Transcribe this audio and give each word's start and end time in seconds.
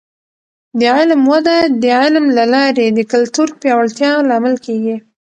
د 0.79 0.81
علم 0.95 1.21
وده 1.31 1.57
د 1.81 1.83
علم 1.99 2.25
له 2.37 2.45
لارې 2.53 2.85
د 2.89 2.99
کلتور 3.11 3.47
پیاوړتیا 3.61 4.09
لامل 4.29 4.55
کیږي. 4.65 4.95